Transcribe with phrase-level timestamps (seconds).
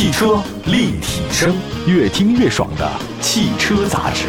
[0.00, 1.54] 汽车立体声，
[1.86, 4.28] 越听越爽的汽车杂志。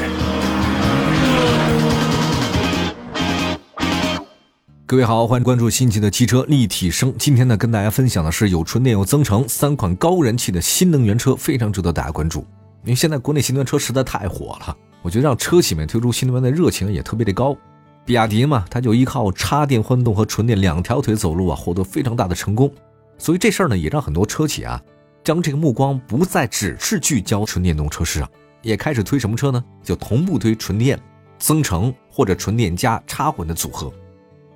[4.86, 7.16] 各位好，欢迎关注新奇的汽车立体声。
[7.18, 12.42] 今天呢，跟大家分享的是有纯电有增程三款高人气的新能源车，非常值得大家关注。
[12.84, 17.56] 因为现在国内新能源车实在太火了，我觉得让车企们推出新能源的热情也特别的高。
[18.04, 22.70] 比亚迪嘛，它就依靠插电混动和纯电两条腿走路啊，获得非常大的成功。
[23.18, 24.82] 所以这事儿呢，也让很多车企啊，
[25.24, 28.30] 将这个目光不再只是聚焦纯电动车市场，
[28.62, 29.64] 也开始推什么车呢？
[29.84, 31.00] 就同步推纯电、
[31.38, 33.92] 增程或者纯电加插混的组合。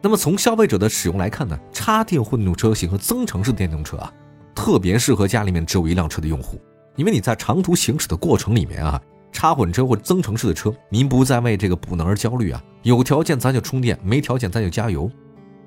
[0.01, 4.11] 那么从消费者的使用来看呢，插电混动车型和增程式电动车啊，
[4.53, 6.59] 特别适合家里面只有一辆车的用户，
[6.95, 15.09] 因为你在长途行驶的过程里面啊，插混车或增程式的车，您不再为这个补能而焦虑啊，有条件咱就充电，没条件咱就加油。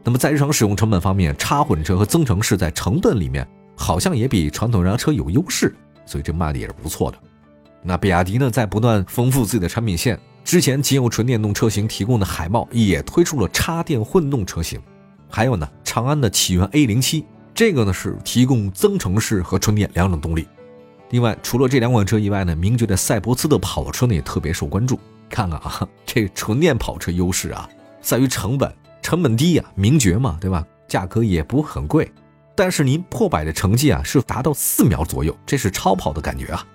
[0.04, 3.46] 那么在日常使用成本方面，插混车和增程式在成本里面
[3.78, 7.16] 好像也比传统燃油车有优势，所以这卖的也是不错的。
[7.82, 14.80] 那比亚迪呢，在不断丰富自己的产品线，之前仅有纯电动车型提供的海豹也推出了插电混动车型，
[15.30, 20.46] 还有呢，长安的启源 A 零七，这个呢是提供增程式和纯电两种动力。
[21.10, 24.98] 另外，除了这两款车以外呢，名爵的赛博斯的跑车呢也特别受关注。
[25.30, 27.68] 看看啊，这纯电跑车优势啊，
[28.02, 28.70] 在于成本。
[29.00, 30.62] 成本低呀，名爵嘛，对吧？
[30.86, 32.10] 价格也不很贵，
[32.58, 36.66] 但是您破百的成绩啊是达到四秒左右，这是超跑的感觉啊。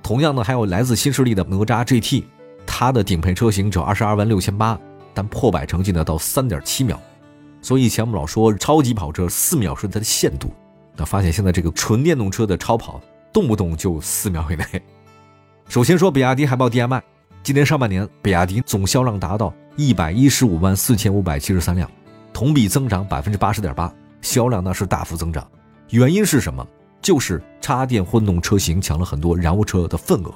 [0.00, 2.22] 同样呢，还有来自新势力的哪吒 GT，
[2.64, 4.78] 它的顶配车型只有二十二万六千八，
[5.12, 7.00] 但破百成绩呢到三点七秒。
[7.60, 10.54] 所以以前我们老说超级跑车四秒是它的限度，
[10.94, 13.00] 那发现现在这个纯电动车的超跑
[13.32, 14.64] 动不动就四秒以内。
[15.68, 17.02] 首先说比亚迪海豹 DM-i，
[17.42, 19.52] 今年上半年比亚迪总销量达到。
[19.76, 21.90] 一百一十五万四千五百七十三辆，
[22.32, 23.92] 同比增长百分之八十点八，
[24.24, 25.46] 销量呢是大幅增长。
[25.90, 26.66] 原因是什么？
[27.00, 30.34] 就是插电混动车型抢了很多燃油车的份额。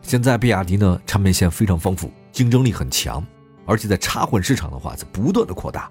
[0.00, 3.22] 现在比亚迪呢产品线非常丰富，竞争力很强，
[3.66, 5.90] 而且在插混市场的话在不断的扩大。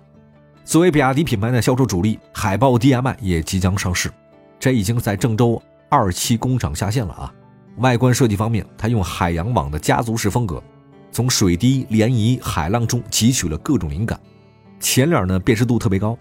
[0.66, 4.12] 作为比亚迪品牌的销售主力，海豹 DM-i 也即将上市，
[4.60, 7.34] 这已经在郑州二期工厂下线了啊。
[7.78, 10.62] 外观设计方面，它用海洋网的家族式风格。
[11.12, 14.20] 从水滴、涟漪、海浪中汲取了各种灵感。
[14.80, 16.18] 前脸呢辨识度特别高，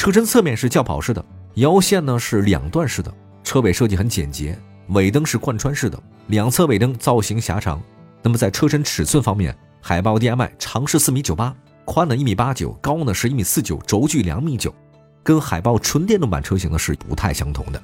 [0.00, 1.22] 车身侧面是轿跑式的，
[1.56, 7.78] 腰线呢是两段式的，车尾设计很简洁，尾灯是贯穿式的，两侧尾灯造型狭长。
[8.22, 14.74] 那么在车身尺寸方面，海豹 DM-i 长是四米九八，宽呢一米八九，高呢是一米四九，轴距两米九，
[15.22, 17.82] 跟海豹纯电动版车型呢是不太相同的。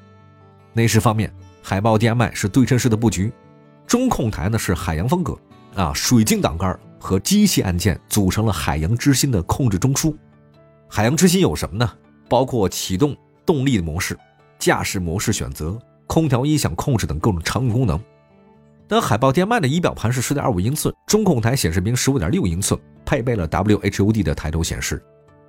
[0.73, 1.31] 内饰方面，
[1.63, 3.31] 海豹 DM-i 是对称式的布局，
[3.87, 5.37] 中控台呢是海洋风格。
[5.75, 10.17] 啊，水晶挡杆和机械按键组成了海洋之心的控制中枢。
[10.89, 11.93] 海洋之心有什么呢？
[12.29, 14.19] 包括启动、动力的模式、
[14.59, 18.01] 驾驶模式选择、空调音响控制等各种常用功能。
[18.89, 25.03] 但海豹电麦的仪表盘是十点二五英寸，中控台显示屏十五点六英寸，配备了 WHUD 的抬头显示。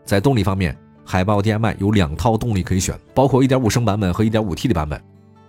[0.03, 4.99] 在动力方面，海豹 DM-i 有两套动力可以选，包括1.5升版本和 1.5T 的版本。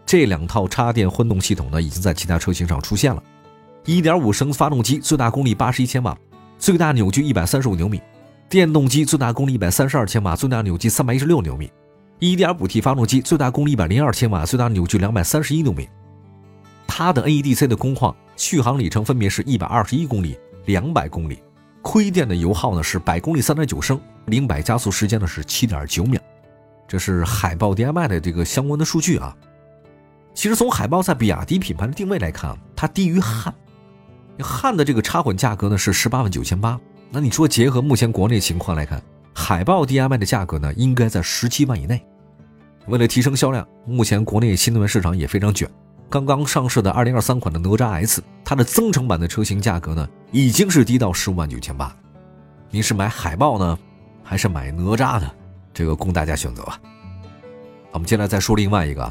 [0.04, 3.22] 这两套插电混动系统呢，已经在其他车型上出现了。
[3.84, 6.16] 1.5升发动机最大功率81千瓦，
[6.58, 7.98] 最大扭矩135牛米；
[8.48, 11.70] 电动机最大功率132千瓦，最大扭矩316牛米
[12.20, 15.86] ；1.5T 发动机最大功率102千瓦，最大扭矩231牛米。
[16.86, 21.42] 它的 NEDC 的工况续航里程分别是一百二十一公里、两百公里，
[21.82, 26.18] 亏电的油耗呢是百公里3.9升，零百加速时间呢是7.9秒。
[26.86, 29.36] 这是海豹 DM-i 的这个相关的数据啊。
[30.32, 33.54] 其实从海豹在比亚迪品牌的定位来看，它低于汉。
[34.40, 36.80] 汉的这个插混价格呢是十八万九千八，
[37.10, 39.02] 那你说结合目前国内情况来看，
[39.34, 42.04] 海豹 DM-i 的价格呢应该在十七万以内。
[42.86, 45.68] 为了提升销量，目前国内新能源市场也非常卷。
[46.10, 51.94] 刚刚上市的二零二三款的哪吒 S，它的增程版的车型价格呢已经是低到十五万九千八。
[52.70, 53.78] 您是买海豹呢，
[54.22, 55.30] 还是买哪吒呢？
[55.72, 56.78] 这个供大家选择吧。
[57.90, 59.10] 我们接下来再说另外一个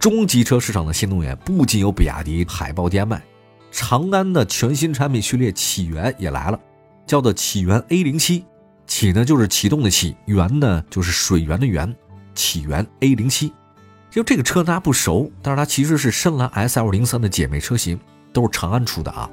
[0.00, 3.22] 中级车市场的新能源，不仅有比亚迪海豹 DM-i。
[3.70, 6.58] 长安的全新产品序列起源也来了，
[7.06, 8.44] 叫做启源 A 零七，
[8.86, 11.94] 启呢就是启动的启，源呢就是水源的源，
[12.34, 13.52] 启源 A 零七。
[14.10, 18.00] 就这个车大家不熟，但是它其实是深蓝 SL 零三的姐妹车型，
[18.32, 19.30] 都是长安出的啊。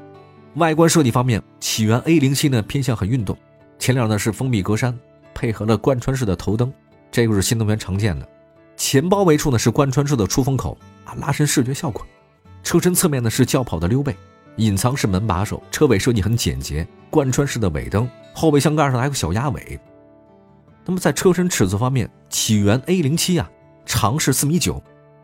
[0.55, 3.37] 外观设计方面，启源 A 零七呢偏向很运动，
[3.79, 4.93] 前脸呢是封闭格栅，
[5.33, 6.71] 配合了贯穿式的头灯，
[7.11, 8.27] 这个是新能源常见的。
[8.75, 12.05] 前包围处呢是贯穿式的出风口啊，拉伸视觉效果。
[12.61, 14.15] 车身侧面呢是轿跑的溜背。
[14.57, 19.79] 隐藏式门把手，车尾设计很简洁，贯穿式的尾灯，后备箱盖上还有个小鸭尾。
[20.85, 23.49] 那么在车身尺寸方面，启源 A 零七啊，
[23.85, 24.81] 长是四米九，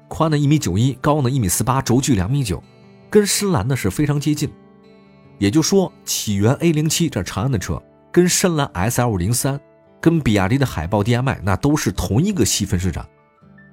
[0.08, 2.64] 宽呢一米九一，高呢一米四八，轴距两米九，
[3.10, 4.50] 跟深蓝呢是非常接近。
[5.38, 7.82] 也就说，起源 A 零七这长安的车，
[8.12, 9.60] 跟深蓝 S L 零三，
[10.02, 13.08] 跟比亚迪的海豹 D M I 那都是同一个细分市场。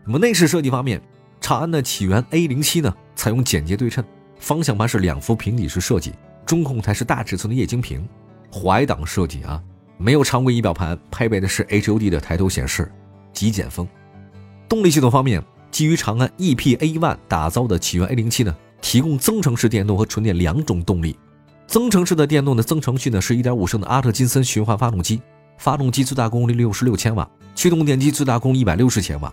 [0.04, 1.00] 那么内饰设计方面，
[1.40, 4.04] 长安的起源 A 零七呢，采用简洁对称，
[4.38, 6.12] 方向盘是两幅平底式设计，
[6.44, 8.06] 中控台是大尺寸的液晶屏，
[8.52, 9.62] 怀档设计啊，
[9.98, 12.90] 没有常规仪表盘，配备的是 H U D 的抬头显示，
[13.32, 13.86] 极简风。
[14.68, 21.16] 动力系统方面，基于长安 E P A One 打造的起源 A 零七呢，提供增程式电动和纯电两种动力。
[21.66, 25.20] 增程式的电动的增程序呢是1.5升的阿特金森循环发动机，
[25.58, 29.32] 发动机最大功率66千瓦，驱动电机最大功率160千瓦，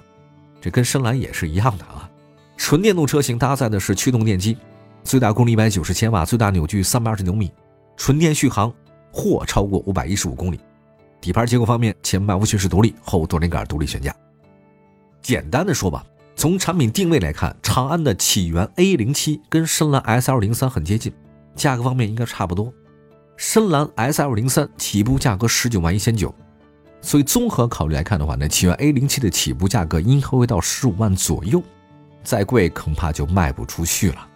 [0.59, 2.09] 这跟深蓝也是一样的啊。
[2.57, 4.57] 纯电动车型搭载的是驱动电机，
[5.03, 7.51] 最大功率190千瓦，最大扭矩320牛米，
[7.97, 8.73] 纯电续航
[9.11, 10.59] 或超过515公里。
[11.21, 14.15] 底盘结构方面，前麦弗逊式独立，后多连杆独立悬架。
[15.21, 16.05] 简单的说吧，
[16.35, 21.13] 从产品定位来看，长安的起源 A07 跟深蓝 SL03 很接近。
[21.55, 22.73] 价格方面应该差不多，
[23.37, 26.33] 深蓝 S L 零三起步价格十九万一千九，
[26.99, 31.61] 所以综合考虑来看的话呢，起源 A 零七的起步价格应该会到十五万左右，
[32.23, 34.27] 再贵恐怕就卖不出去了。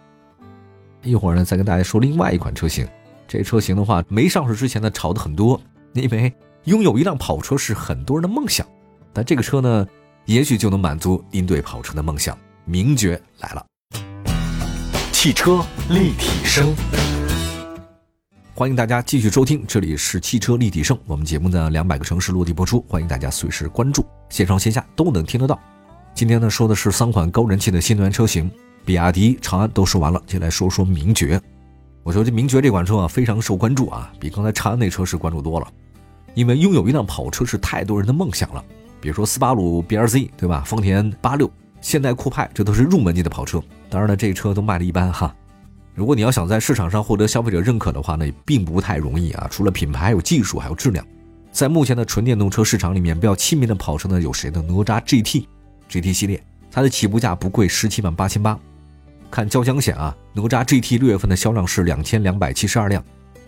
[1.02, 2.86] 一会儿呢，再跟大家说另外一款车型，
[3.26, 5.60] 这车型的话没上市之前呢炒的很多，
[5.92, 6.32] 因为
[6.64, 8.66] 拥有一辆跑车是很多人的梦想，
[9.12, 9.86] 但这个车呢，
[10.26, 12.36] 也许就能满足您对跑车的梦想。
[12.64, 13.64] 名爵来了。
[15.10, 16.74] 汽车立体声，
[18.54, 20.98] 欢迎大家继续收听，这里是汽车立体声。
[21.06, 25.58] 我们节目呢，两百个城市落地播出，欢迎大家随时关注，线上线下都能听得到。
[26.12, 28.50] 今天呢，说的是三款高人气的新能源车型，
[28.88, 31.38] 比亚迪、长安都说完了，接下来说说名爵。
[32.02, 35.68] 我说这名爵这款车啊，非常受关注啊，比刚才长安那车是关注多了，
[36.32, 38.64] 因为拥有一辆跑车是太多人的梦想了。
[38.98, 40.62] 比如说斯巴鲁 BRZ 对吧？
[40.64, 41.50] 丰田八六。
[41.82, 43.62] 现代酷派，这都是入门级的跑车。
[43.90, 45.36] 当然了，这车都卖的一般哈。
[45.94, 49.46] 如果你要想在市场上获得消费者认可的话呢，也并不太容易啊。
[49.50, 51.06] 除了品牌，还有技术，还有质量。
[51.52, 54.64] 在目前的纯电动车市场里面，比较亲民的跑车呢，有谁呢？
[54.66, 58.58] 哪吒 GT，GT 系列，它的起步价不贵，十七万八千八。
[59.30, 63.02] 看交强险啊，哪吒 GT 六月份的销量是两千两百七十二辆，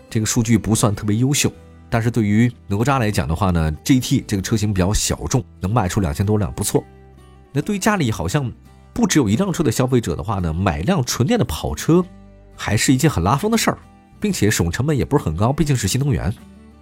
[0.09, 1.51] 这个数据不算特别优秀。
[1.89, 6.83] 但是对于哪吒来讲的话呢，GT 这个车型比较小众，能卖出两千多辆，不错。
[7.51, 8.49] 那对于家里好像
[8.93, 12.05] 不只有一辆车的消费者的话呢，买辆纯电的跑车
[12.55, 13.77] 还是一件很拉风的事儿，
[14.21, 16.33] 并且使用成本也不是很高，毕竟是新能源。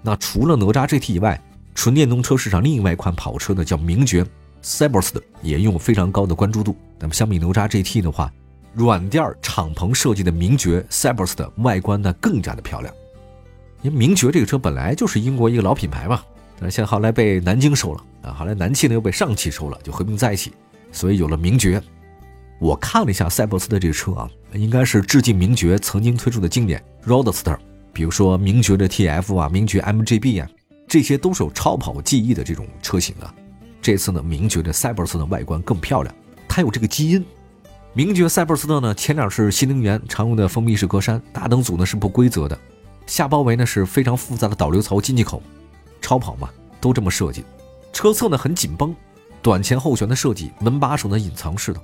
[0.02, 1.42] 那除了哪吒 GT 以外，
[1.74, 4.24] 纯电动车市场另外一款跑车呢，叫名爵
[4.62, 6.76] ，cybers 的也拥有非常高的关注度。
[7.00, 8.32] 那么相比哪吒 GT 的话，
[8.74, 12.94] 软垫敞篷设计的名爵 c y b e r s t 外观呢更加的漂亮。
[13.82, 16.22] 因为名爵这个车本来就是英国一个老品牌嘛。
[16.60, 20.52] 但是现在后来被南京收了啊，后来南汽呢又被上汽收了，就合并在一起，
[20.92, 21.82] 所以有了名爵。
[22.60, 27.58] 我看了一下赛博斯的这个车啊，应该是致敬名爵曾经推出的经典 Roadster，
[27.94, 30.50] 比如说名爵的 TF 啊，名爵 MGB 啊，
[30.86, 33.34] 这些都是有超跑记忆的这种车型啊。
[33.82, 36.14] 这次呢，名爵的赛博斯的外观更漂亮，
[36.50, 37.26] 它有这个基因。
[37.94, 42.58] 名爵赛博斯特呢，前脸是新能源常用的封闭式格栅，大灯组呢是不规则的，
[43.08, 45.42] 下包围呢是非常复杂的导流槽进气口。
[46.00, 46.50] 超跑嘛，
[46.80, 47.44] 都这么设计。
[47.92, 48.96] 车侧呢很紧绷，
[49.42, 51.82] 短前后悬的设计，门把手呢隐藏式的，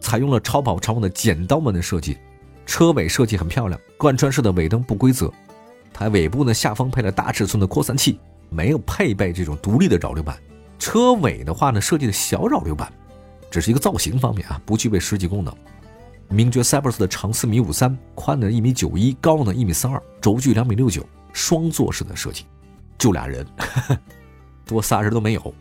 [0.00, 2.16] 采用了超跑常用的剪刀门的设计。
[2.64, 5.30] 车尾设计很漂亮，贯穿式的尾灯不规则。
[5.92, 10.34] 它尾部呢下方配了大尺寸的扩散器，没有配备这种独立的扰流板。
[10.78, 12.90] 车尾的话呢设计的小扰流板，
[13.52, 15.54] 只是一个造型方面啊，不具备实际功能。
[16.28, 22.46] 名爵 Cyberus 的长四米五三，宽呢一米九一，高呢一米三二，轴距两米六九，双座式的设计。
[22.96, 23.46] 就俩人，
[24.64, 25.54] 多仨人都没有。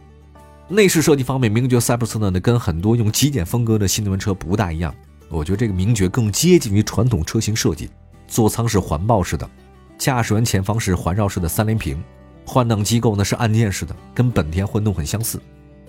[0.69, 4.95] 内饰设计方面，名爵赛博斯呢，跟很多用极简风格的新能源车不大一样。
[5.27, 7.89] 我觉得这个名爵更接近于传统车型设计。
[8.27, 9.49] 座舱是环抱式的，
[9.97, 12.01] 驾驶员前方是环绕式的三连屏，
[12.45, 15.41] 换挡机构呢是按键式的，跟本田混动很相似。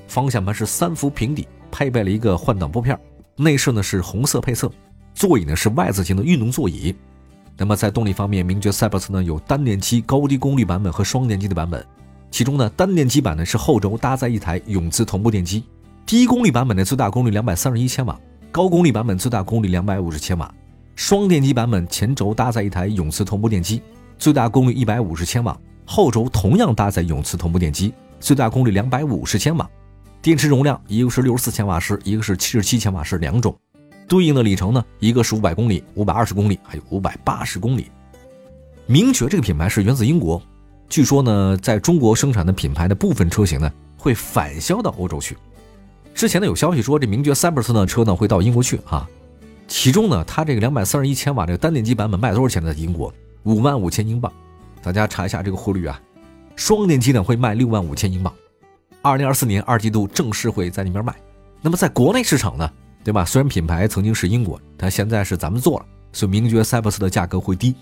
[0.09, 2.97] 方向盘是三幅平底，配备了一个换挡拨片。
[3.37, 4.71] 内饰呢是红色配色，
[5.15, 6.95] 座椅呢是 Y 字形的运动座椅。
[7.57, 11.85] 那么在动力方面，名爵赛博斯呢有单电机高低功率版本和双电机的版本。
[12.31, 15.65] 其中呢，单电机版呢是后轴搭载一台永磁同步电机，
[16.07, 18.19] 低功率版本的最大功率两百三十一千瓦，
[18.51, 20.53] 高功率版本最大功率两百五十千瓦。
[20.95, 23.83] 双电机版本前轴搭载一台永磁同步电机，
[24.19, 29.69] 最大功率一百五十千瓦，后轴同样搭载永磁同步电机，最大功率两百五十千瓦。
[30.23, 33.53] 电池容量一个是六十四千瓦时，一个是七十七千瓦时，两种。
[34.07, 37.91] 对应的里程呢，一个是五百公里、五百二十公里，还有五百八十公里。
[38.87, 40.41] 名爵这个品牌是源自英国，
[40.89, 45.37] 据说呢，在中国生产的品牌的部分车型呢，会返销到欧洲去。
[46.15, 49.09] 之前呢有消息说这名爵赛博斯的车呢会到英国去啊，
[49.67, 52.73] 其中呢它这个两百三十一千瓦这个单电机版本卖多少钱呢？
[52.73, 53.13] 在英国
[53.43, 54.33] 五万五千英镑，
[54.85, 56.01] 大家查一下这个汇率啊。
[56.55, 58.33] 双电机呢会卖六万五千英镑，
[59.03, 61.13] 二零二四年二季度正式会在那边卖。
[61.61, 62.71] 那么在国内市场呢，
[63.03, 63.25] 对吧？
[63.25, 67.75] 虽然品牌曾经是英国，但现在是咱们做了，所以名爵塞博斯的价格会低。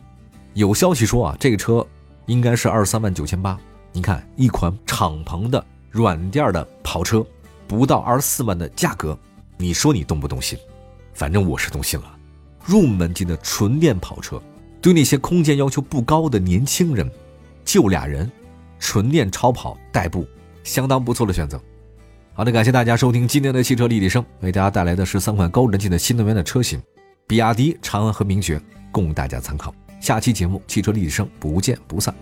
[0.55, 1.87] 有消息说啊，这个车
[2.25, 3.59] 应该是二十三万九千八。
[3.93, 7.25] 你看，一款敞篷的软垫的跑车，
[7.69, 9.19] 不到二十四万的价格，
[9.59, 10.59] 你说你动不动心？
[11.13, 12.17] 反正我是动心了。
[12.65, 14.41] 入门级的纯电跑车，
[14.81, 17.11] 对那些空间要求不高的年轻人，
[17.65, 18.31] 就俩人，
[18.79, 20.27] 纯电超跑代步，
[20.71, 21.61] 相当不错的选择。
[22.33, 26.81] 好的，感谢大家收听今天的汽车立体声，为大家带来的是三款高人气的新能源的车型，
[27.27, 28.61] 比亚迪、长安和名爵，
[28.93, 29.75] 供大家参考。
[29.99, 32.15] 下期节目汽车立体声不见不散。